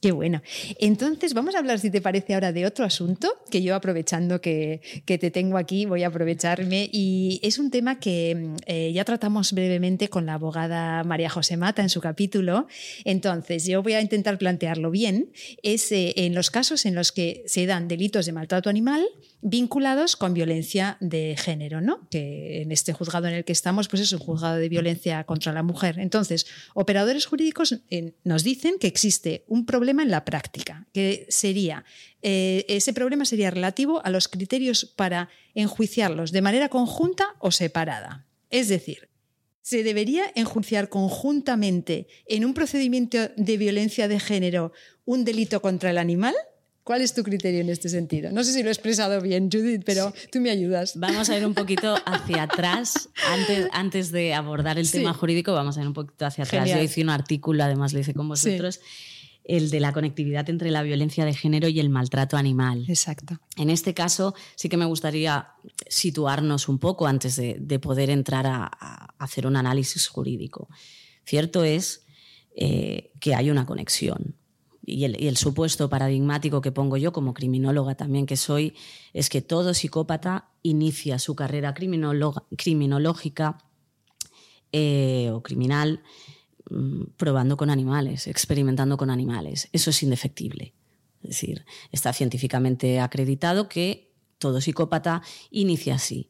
[0.00, 0.40] Qué bueno.
[0.78, 4.80] Entonces, vamos a hablar, si te parece, ahora de otro asunto, que yo aprovechando que,
[5.04, 6.88] te tengo aquí, voy a aprovecharme.
[6.90, 11.82] Y es un tema que eh, ya tratamos brevemente con la abogada María José Mata
[11.82, 12.66] en su capítulo.
[13.04, 15.32] Entonces, yo voy a intentar plantearlo bien.
[15.62, 19.06] Es eh, en los casos en los que se dan delitos de maltrato animal
[19.42, 22.08] vinculados con violencia de género, ¿no?
[22.10, 25.52] Que en este juzgado en el que estamos, pues es un juzgado de violencia contra
[25.52, 25.98] la mujer.
[25.98, 31.84] Entonces, operadores jurídicos eh, nos dicen que existe un problema en la práctica, que sería,
[32.22, 38.24] eh, ese problema sería relativo a los criterios para enjuiciarlos de manera conjunta o separada.
[38.48, 39.08] Es decir,
[39.64, 44.72] ¿Se debería enjuiciar conjuntamente en un procedimiento de violencia de género
[45.04, 46.34] un delito contra el animal?
[46.84, 48.32] ¿Cuál es tu criterio en este sentido?
[48.32, 50.98] No sé si lo he expresado bien, Judith, pero tú me ayudas.
[50.98, 53.08] Vamos a ir un poquito hacia atrás.
[53.28, 56.68] Antes, antes de abordar el tema jurídico, vamos a ir un poquito hacia atrás.
[56.68, 58.80] Yo hice un artículo, además lo hice con vosotros.
[59.44, 62.84] el de la conectividad entre la violencia de género y el maltrato animal.
[62.88, 63.38] Exacto.
[63.56, 65.50] En este caso, sí que me gustaría
[65.88, 68.66] situarnos un poco antes de, poder entrar a,
[69.18, 70.68] hacer un análisis jurídico.
[71.24, 72.04] Cierto es
[72.56, 74.34] eh, que hay una conexión
[74.84, 78.74] y el, supuesto paradigmático que pongo yo como criminóloga también que soy,
[79.12, 83.58] es que todo psicópata inicia su carrera criminológica
[84.72, 86.02] eh, o criminal
[86.68, 89.68] mm, probando con animales, experimentando con animales.
[89.72, 90.74] Eso es indefectible.
[91.22, 96.28] Es decir, está científicamente acreditado que todo psicópata inicia así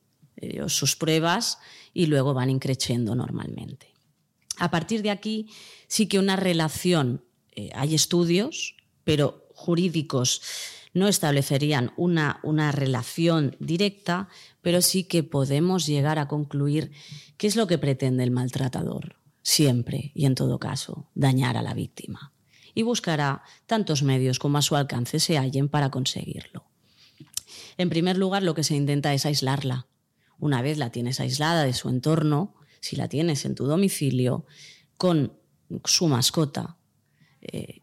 [0.66, 1.58] sus pruebas
[1.94, 3.94] y luego van increciendo normalmente.
[4.58, 5.48] A partir de aquí
[5.86, 10.42] sí que una relación eh, hay estudios, pero jurídicos
[10.94, 14.28] no establecerían una, una, relación directa,
[14.60, 16.92] pero sí que podemos llegar a concluir
[17.36, 21.74] qué es lo que pretende el maltratador, siempre y en todo caso, dañar a la
[21.74, 22.32] víctima.
[22.74, 26.64] Y buscará tantos medios como a su alcance se hallen para conseguirlo.
[27.76, 29.86] En primer lugar, lo que se intenta es aislarla.
[30.38, 34.46] Una vez la tienes aislada de su entorno, si la tienes en tu domicilio,
[34.96, 35.38] con
[35.84, 36.76] su mascota,
[37.42, 37.82] eh,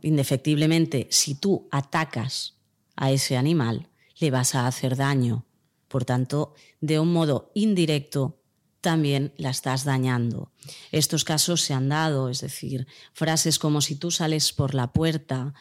[0.00, 2.54] indefectiblemente, si tú atacas
[2.96, 5.46] a ese animal, le vas a hacer daño.
[5.88, 8.38] Por tanto, de un modo indirecto,
[8.80, 10.52] también la estás dañando.
[10.90, 15.54] Estos casos se han dado, es decir, frases como si tú sales por la puerta,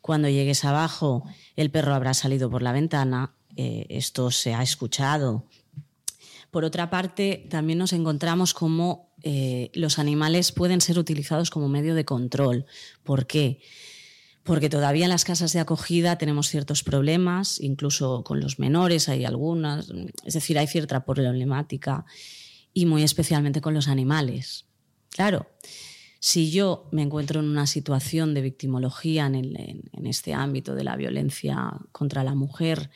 [0.00, 1.24] cuando llegues abajo,
[1.56, 5.44] el perro habrá salido por la ventana, eh, esto se ha escuchado.
[6.50, 11.94] Por otra parte, también nos encontramos como eh, los animales pueden ser utilizados como medio
[11.94, 12.66] de control.
[13.04, 13.60] ¿Por qué?
[14.44, 19.26] Porque todavía en las casas de acogida tenemos ciertos problemas, incluso con los menores hay
[19.26, 19.90] algunas,
[20.24, 22.06] es decir, hay cierta problemática
[22.72, 24.64] y muy especialmente con los animales.
[25.10, 25.48] Claro,
[26.20, 31.72] si yo me encuentro en una situación de victimología en este ámbito de la violencia
[31.92, 32.90] contra la mujer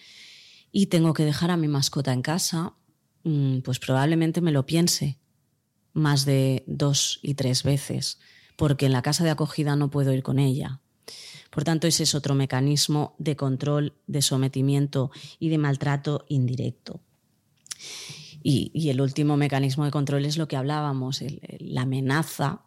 [0.71, 2.75] y tengo que dejar a mi mascota en casa,
[3.65, 5.19] pues probablemente me lo piense
[5.93, 8.19] más de dos y tres veces,
[8.57, 10.81] porque en la casa de acogida no puedo ir con ella.
[11.51, 17.01] Por tanto, ese es otro mecanismo de control, de sometimiento y de maltrato indirecto.
[18.43, 21.23] Y, el último mecanismo de control es lo que hablábamos,
[21.59, 22.63] la amenaza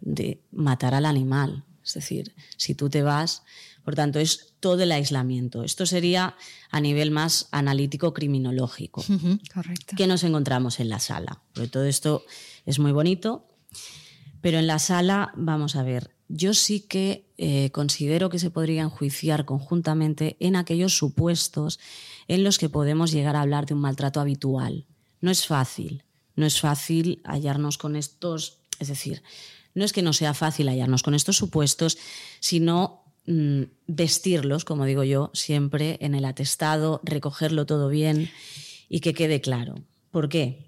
[0.00, 1.64] de matar al animal.
[1.84, 3.42] Es decir, si tú te vas,
[3.84, 5.64] por tanto, es todo el aislamiento.
[5.64, 6.36] Esto sería
[6.70, 9.04] a nivel más analítico criminológico.
[9.52, 9.94] correcto.
[9.96, 11.42] ¿Qué nos encontramos en la sala?
[11.52, 12.24] Porque todo esto
[12.64, 13.48] es muy bonito,
[14.40, 18.82] pero en la sala, vamos a ver, yo sí que eh, considero que se podría
[18.82, 21.78] enjuiciar conjuntamente en aquellos supuestos
[22.26, 24.86] en los que podemos llegar a hablar de un maltrato habitual.
[25.20, 29.22] No es fácil, no es fácil hallarnos con estos, es decir,
[29.74, 31.98] no es que no sea fácil hallarnos con estos supuestos,
[32.40, 38.30] sino mm, vestirlos, como digo yo, siempre en el atestado, recogerlo todo bien
[38.88, 39.76] y que quede claro.
[40.10, 40.66] ¿Por qué?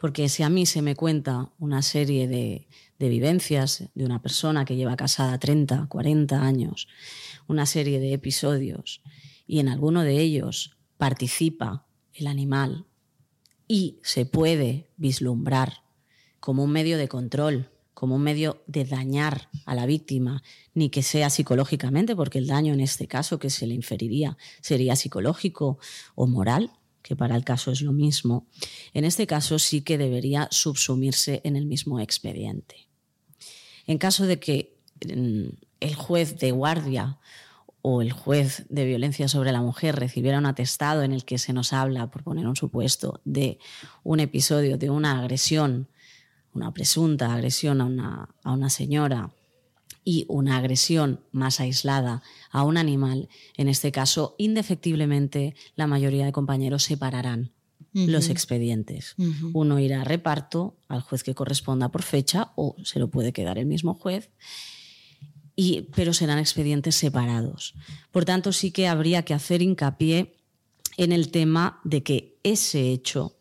[0.00, 4.64] Porque si a mí se me cuenta una serie de, de vivencias de una persona
[4.64, 6.88] que lleva casada 30, 40 años,
[7.46, 9.02] una serie de episodios,
[9.46, 12.86] y en alguno de ellos participa el animal
[13.66, 15.84] y se puede vislumbrar
[16.40, 20.42] como un medio de control, como un medio de dañar a la víctima,
[20.74, 24.96] ni que sea psicológicamente, porque el daño en este caso que se le inferiría sería
[24.96, 25.78] psicológico
[26.14, 28.46] o moral, que para el caso es lo mismo,
[28.92, 32.88] en este caso sí que debería subsumirse en el mismo expediente.
[33.86, 34.76] En caso de que
[35.06, 35.48] mm,
[35.80, 37.18] el juez de guardia
[37.82, 41.52] o el juez de violencia sobre la mujer recibiera un atestado en el que se
[41.52, 43.58] nos habla, por poner un supuesto, de
[44.02, 45.88] un episodio de una agresión,
[46.54, 49.32] una presunta agresión a una, a una señora
[50.04, 56.32] y una agresión más aislada a un animal, en este caso, indefectiblemente, la mayoría de
[56.32, 57.52] compañeros separarán
[57.92, 59.14] los expedientes.
[59.52, 63.56] Uno irá a reparto al juez que corresponda por fecha o se lo puede quedar
[63.56, 64.30] el mismo juez
[65.94, 67.74] pero serán expedientes separados.
[68.10, 70.36] Por tanto, sí que habría que hacer hincapié
[70.96, 73.36] en el tema de que ese hecho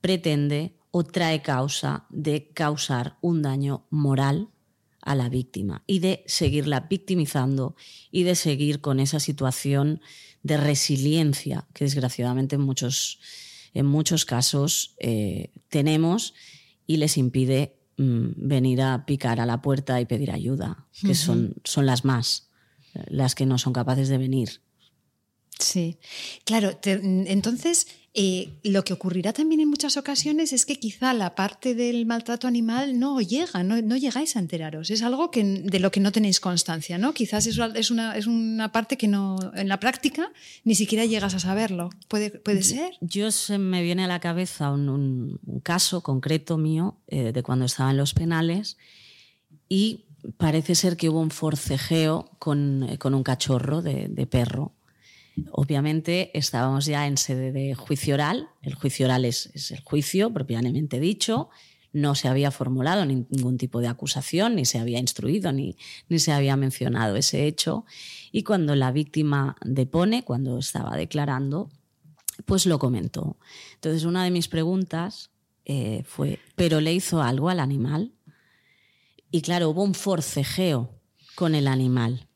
[0.00, 4.48] pretende o trae causa de causar un daño moral
[5.02, 7.76] a la víctima y de seguirla victimizando
[8.10, 10.00] y de seguir con esa situación
[10.42, 13.20] de resiliencia que desgraciadamente en muchos,
[13.74, 16.34] en muchos casos eh, tenemos
[16.86, 21.54] y les impide Mm, venir a picar a la puerta y pedir ayuda, que son,
[21.64, 22.50] son las más,
[23.06, 24.60] las que no son capaces de venir.
[25.58, 25.98] Sí,
[26.44, 27.86] claro, entonces
[28.18, 32.48] eh, lo que ocurrirá también en muchas ocasiones es que quizá la parte del maltrato
[32.48, 34.88] animal no llega, no, llegáis a enteraros.
[34.90, 37.12] Es algo que, de lo que no tenéis constancia, ¿no?
[37.12, 37.58] Quizás es
[37.90, 40.32] una, es una parte que no, en la práctica
[40.64, 41.90] ni siquiera llegas a saberlo.
[42.08, 42.94] ¿Puede, puede ser?
[43.02, 47.90] Yo se me viene a la cabeza un, caso concreto mío eh, de cuando estaba
[47.90, 48.78] en los penales
[49.68, 50.06] y
[50.38, 54.75] parece ser que hubo un forcejeo con, eh, un cachorro de, de perro
[55.50, 58.48] Obviamente estábamos ya en sede de juicio oral.
[58.62, 61.50] El juicio oral es, el juicio propiamente dicho.
[61.92, 65.76] No se había formulado ningún tipo de acusación, ni se había instruido, ni,
[66.08, 67.86] ni se había mencionado ese hecho.
[68.32, 71.70] Y cuando la víctima depone, cuando estaba declarando,
[72.44, 73.38] pues lo comentó.
[73.74, 75.30] Entonces una de mis preguntas
[75.64, 78.12] eh, fue, ¿pero le hizo algo al animal?
[79.30, 80.90] Y claro, hubo un forcejeo
[81.34, 82.28] con el animal.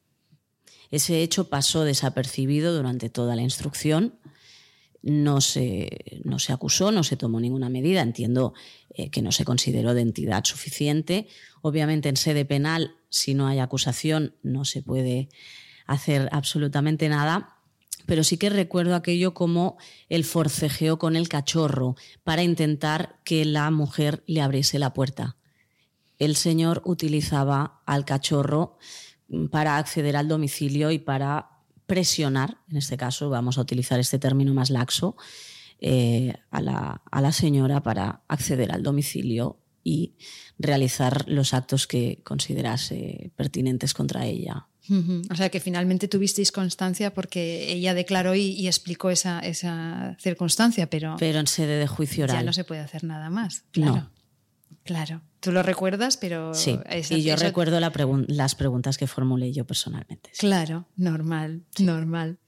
[0.90, 4.18] Ese hecho pasó desapercibido durante toda la instrucción.
[5.03, 8.03] No se, no se acusó, no se tomó ninguna medida.
[8.03, 8.55] Entiendo
[8.94, 11.29] eh, que no se consideró de entidad suficiente.
[11.62, 15.29] Obviamente, en sede penal, si no hay acusación, no se puede
[15.87, 17.57] hacer absolutamente nada
[18.11, 23.70] pero sí que recuerdo aquello como el forcejeo con el cachorro para intentar que la
[23.70, 25.37] mujer le abriese la puerta.
[26.18, 28.79] El señor utilizaba al cachorro
[29.51, 31.51] para acceder al domicilio y para
[31.87, 35.16] presionar, en este caso vamos a utilizar este término más laxo,
[35.81, 40.14] eh, a, la, señora para acceder al domicilio y
[40.59, 44.66] realizar los actos que considerase pertinentes contra ella.
[45.31, 51.16] O sea que finalmente tuvisteis constancia porque ella declaró y, explicó esa, esa, circunstancia, pero...
[51.19, 52.38] Pero en sede de juicio oral.
[52.38, 53.64] Ya no se puede hacer nada más.
[53.71, 54.11] Claro.
[54.85, 55.23] Claro.
[55.40, 56.55] Tú lo recuerdas, pero...
[56.55, 56.79] Sí,
[57.11, 60.31] y yo recuerdo las preguntas que formulé yo personalmente.
[60.38, 62.38] Claro, normal, normal.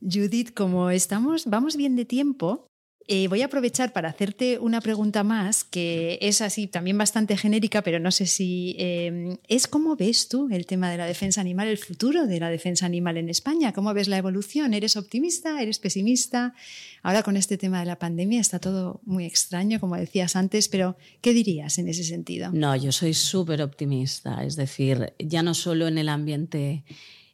[0.00, 2.69] Judith, como estamos, vamos bien de tiempo,
[3.08, 7.82] eh, voy a aprovechar para hacerte una pregunta más, que es así también bastante genérica,
[7.82, 11.66] pero no sé si em, es cómo ves tú el tema de la defensa animal,
[11.66, 15.80] el futuro de la defensa animal en España, cómo ves la evolución, ¿eres optimista, eres
[15.80, 16.54] pesimista?
[17.02, 20.96] Ahora con este tema de la pandemia está todo muy extraño, como decías antes, pero
[21.20, 22.52] ¿qué dirías en ese sentido?
[22.52, 26.84] No, yo soy súper optimista, es decir, ya no solo en el ambiente,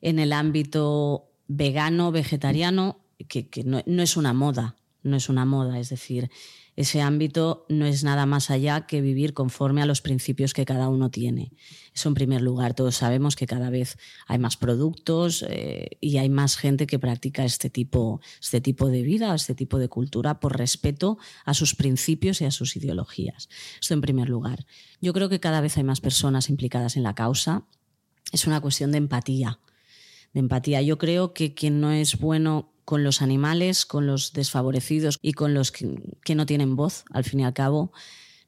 [0.01, 4.77] en el ámbito vegano, vegetariano, que, no es una moda,
[5.07, 6.31] no es una moda, es decir,
[6.77, 10.91] ese ámbito no es nada más allá que vivir conforme a los principios que cada
[10.91, 11.53] uno tiene.
[11.95, 12.75] Eso en primer lugar.
[12.75, 13.97] Todos sabemos que cada vez
[14.27, 19.03] hay más productos eh, y hay más gente que practica este tipo, este tipo de
[19.03, 23.49] vida, este tipo de cultura por respeto a sus principios y a sus ideologías.
[23.81, 24.67] Esto en primer lugar.
[25.01, 27.65] Yo creo que cada vez hay más personas implicadas en la causa.
[28.33, 29.61] Es una cuestión de empatía.
[30.35, 30.83] De empatía.
[30.83, 35.55] Yo creo que quien no es bueno con los animales, con los desfavorecidos y con
[35.55, 37.93] los que, no tienen voz, al fin y al cabo,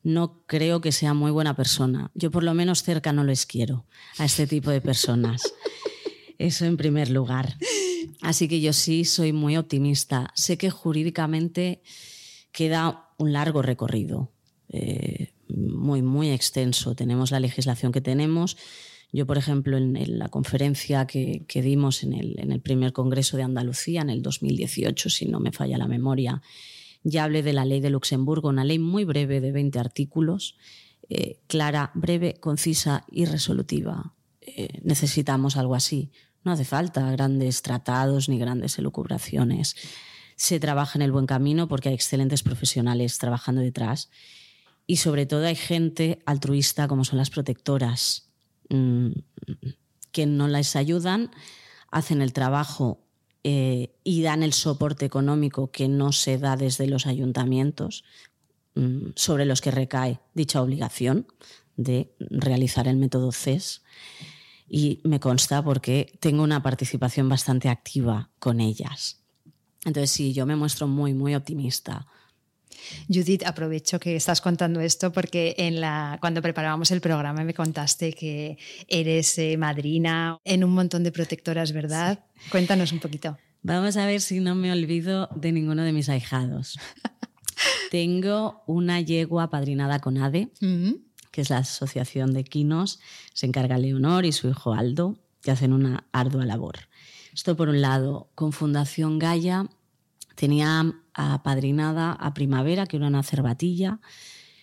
[0.05, 2.13] no creo que sea muy buena persona.
[2.15, 3.85] Yo por lo menos cerca no les quiero
[4.17, 5.43] a este tipo de personas.
[6.39, 7.59] Eso en primer lugar.
[8.23, 10.31] Así que yo sí soy muy optimista.
[10.37, 11.83] Sé que jurídicamente
[12.53, 14.31] queda un largo recorrido,
[14.69, 16.95] eh, muy, muy extenso.
[16.95, 18.57] Tenemos la legislación que tenemos
[19.11, 24.11] yo, por ejemplo, en, la conferencia que, dimos en el, primer Congreso de Andalucía, en
[24.11, 26.43] el 2018, si no me falla la memoria,
[27.05, 30.57] ya hablé de la ley de Luxemburgo, una ley muy breve de 20 artículos,
[31.09, 34.15] eh, clara, breve, concisa y resolutiva.
[34.43, 36.11] Eh, necesitamos algo así.
[36.45, 39.75] No hace falta grandes tratados ni grandes elucubraciones.
[40.37, 44.11] Se trabaja en el buen camino porque hay excelentes profesionales trabajando detrás
[44.87, 48.28] y sobre todo hay gente altruista como son las protectoras
[48.69, 51.31] que no les ayudan,
[51.91, 53.01] hacen el trabajo
[53.45, 58.05] eh, y dan el soporte económico que no se da desde los ayuntamientos
[58.75, 61.27] mm, sobre los que recae dicha obligación
[61.77, 63.83] de realizar el método CES.
[64.69, 69.23] Y me consta porque tengo una participación bastante activa con ellas.
[69.85, 72.07] Entonces, sí, yo me muestro muy, muy optimista
[73.09, 78.13] Judith, aprovecho que estás contando esto porque en la, cuando preparábamos el programa me contaste
[78.13, 82.25] que eres eh, madrina en un montón de protectoras, ¿verdad?
[82.51, 83.37] Cuéntanos un poquito.
[83.63, 86.79] Vamos a ver si no me olvido de ninguno de mis ahijados.
[87.91, 90.51] Tengo una yegua padrinada con ADE,
[91.31, 93.01] que es la asociación de quinos.
[93.35, 96.77] Se encarga Leonor y su hijo Aldo, que hacen una ardua labor.
[97.33, 98.31] Esto por un lado.
[98.35, 99.69] Con Fundación Gaia
[100.39, 104.01] tenía apadrinada a Primavera, que era una cervatilla,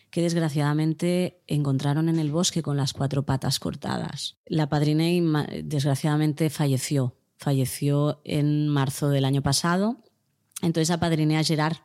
[0.10, 4.38] que desgraciadamente encontraron en el bosque con las cuatro patas cortadas.
[4.46, 5.22] La padriné y
[5.64, 7.18] desgraciadamente falleció.
[7.36, 9.98] Falleció en marzo del año pasado.
[10.62, 11.76] Entonces apadriné a Gerard,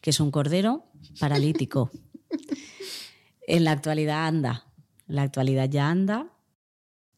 [0.00, 0.84] que es un cordero
[1.18, 1.90] paralítico.
[3.48, 4.72] en la actualidad anda.
[5.08, 6.28] En la actualidad ya anda.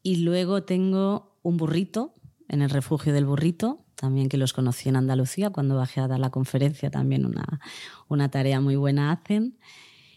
[0.02, 2.14] Y luego tengo un burrito
[2.48, 6.20] en el refugio del burrito, también que los conocí en Andalucía cuando bajé a dar
[6.20, 7.60] la conferencia, también una,
[8.06, 9.58] una tarea muy buena hacen.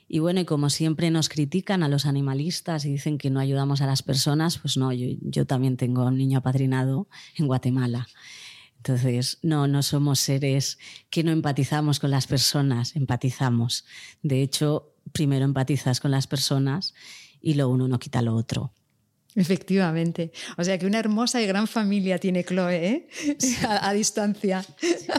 [0.08, 3.82] Y bueno, y como siempre nos critican a los animalistas y dicen que no ayudamos
[3.82, 8.08] a las personas, pues no, yo, yo también tengo un niño apadrinado en Guatemala.
[8.78, 10.78] Entonces, no, no somos seres
[11.10, 13.86] que no empatizamos con las personas, empatizamos.
[14.22, 16.94] De hecho, primero empatizas con las personas
[17.42, 18.74] y lo uno no quita lo otro.
[19.36, 20.32] Efectivamente.
[20.58, 23.08] O sea que una hermosa y gran familia tiene Chloe, ¿eh?
[23.68, 24.66] a, distancia.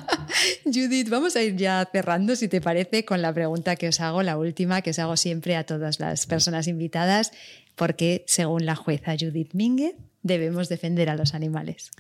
[0.65, 4.23] Judith, vamos a ir ya cerrando, si te parece, con la pregunta que os hago,
[4.23, 7.33] la última que os hago siempre a todas las personas invitadas,
[7.75, 11.91] porque según la jueza Judith Mínguez, debemos defender a los animales.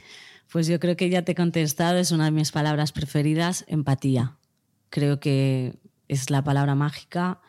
[0.50, 4.36] Pues yo creo que ya te he contestado, es una de mis palabras preferidas, empatía.
[4.90, 5.76] Creo que
[6.08, 7.40] es la palabra mágica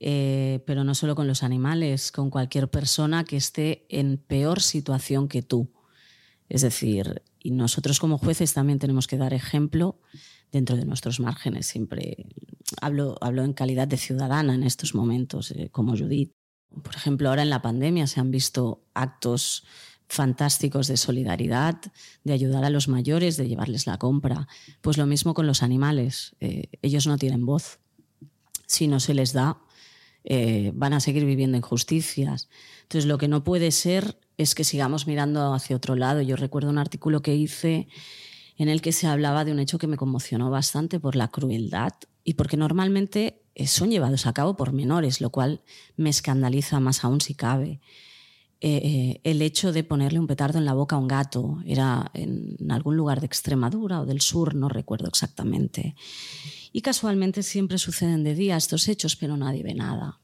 [0.00, 5.28] eh, pero no solo con los animales, con cualquier persona que esté en peor situación
[5.28, 5.70] que tú.
[6.48, 10.00] Es decir, y nosotros como jueces también tenemos que dar ejemplo
[10.50, 11.66] dentro de nuestros márgenes.
[11.66, 12.26] Siempre
[12.80, 16.32] hablo, hablo en calidad de ciudadana en estos momentos, eh, como Judith.
[16.82, 19.64] Por ejemplo, ahora en la pandemia se han visto actos
[20.08, 21.80] fantásticos de solidaridad,
[22.24, 24.48] de ayudar a los mayores, de llevarles la compra.
[24.80, 26.34] Pues lo mismo con los animales.
[26.40, 27.78] Eh, ellos no tienen voz.
[28.66, 29.58] Si no se les da,
[30.24, 32.48] eh, van a seguir viviendo injusticias.
[32.82, 36.22] Entonces, lo que no puede ser es que sigamos mirando hacia otro lado.
[36.22, 37.88] Yo recuerdo un artículo que hice
[38.56, 41.92] en el que se hablaba de un hecho que me conmocionó bastante por la crueldad
[42.24, 45.62] y porque normalmente son llevados a cabo por menores, lo cual
[45.96, 47.80] me escandaliza más aún si cabe.
[48.62, 52.10] Eh, eh, el hecho de ponerle un petardo en la boca a un gato era
[52.12, 55.94] en algún lugar de Extremadura o del sur, no recuerdo exactamente.
[56.72, 60.20] Y casualmente siempre suceden de día estos hechos, pero nadie ve nada.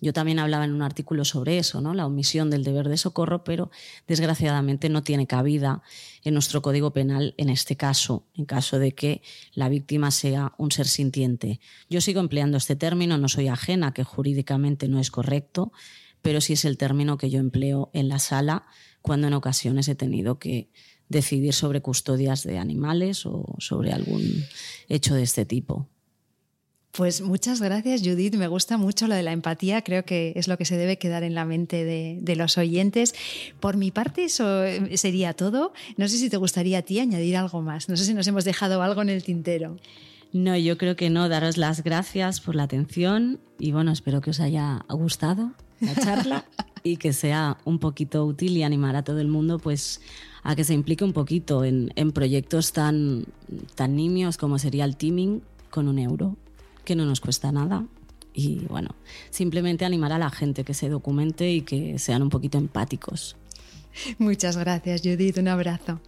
[0.00, 1.92] Yo también hablaba en un artículo sobre eso, ¿no?
[1.92, 3.70] la omisión del deber de socorro, pero
[4.06, 5.82] desgraciadamente no tiene cabida
[6.22, 9.22] en nuestro Código Penal en este caso, en caso de que
[9.54, 11.60] la víctima sea un ser sintiente.
[11.90, 15.72] Yo sigo empleando este término, no soy ajena, que jurídicamente no es correcto,
[16.28, 18.66] pero sí es el término que yo empleo en la sala
[19.00, 20.68] cuando en ocasiones he tenido que
[21.08, 24.44] decidir sobre custodias de animales o sobre algún
[24.90, 25.88] hecho de este tipo.
[26.92, 28.34] Pues muchas gracias, Judith.
[28.34, 29.80] Me gusta mucho lo de la empatía.
[29.80, 33.14] Creo que es lo que se debe quedar en la mente de, los oyentes.
[33.58, 35.72] Por mi parte, eso eh, sería todo.
[35.96, 37.88] No sé si te gustaría a ti añadir algo más.
[37.88, 39.78] No sé si nos hemos dejado algo en el tintero.
[40.32, 41.28] No, yo creo que no.
[41.28, 46.44] Daros las gracias por la atención y bueno, espero que os haya gustado la charla
[46.82, 50.00] y que sea un poquito útil y animar a todo el mundo pues
[50.42, 53.24] a que se implique un poquito en, en proyectos tan,
[53.74, 56.36] tan nimios como sería el teaming con un euro
[56.84, 57.86] que no nos cuesta nada.
[58.34, 58.94] Y bueno,
[59.30, 63.36] simplemente animar a la gente que se documente y que sean un poquito empáticos.
[64.18, 65.38] Muchas gracias, Judith.
[65.38, 66.00] Un abrazo.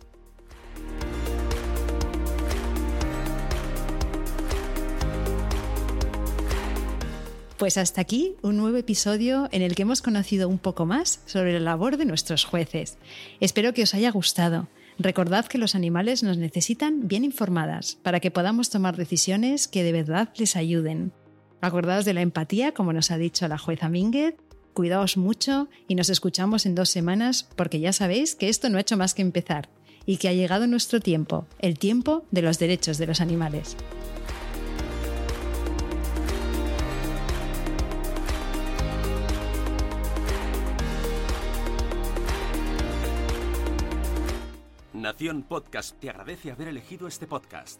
[7.60, 11.52] Pues hasta aquí un nuevo episodio en el que hemos conocido un poco más sobre
[11.52, 12.96] la labor de nuestros jueces.
[13.38, 14.68] Espero que os haya gustado.
[14.98, 19.92] Recordad que los animales nos necesitan bien informadas para que podamos tomar decisiones que de
[19.92, 21.12] verdad les ayuden.
[21.60, 24.36] Acordaos de la empatía, como nos ha dicho la jueza Mínguez.
[24.72, 28.80] Cuidaos mucho y nos escuchamos en dos semanas porque ya sabéis que esto no ha
[28.80, 29.68] hecho más que empezar
[30.06, 33.76] y que ha llegado nuestro tiempo, el tiempo de los derechos de los animales.
[45.46, 47.78] Podcast te agradece haber elegido este podcast.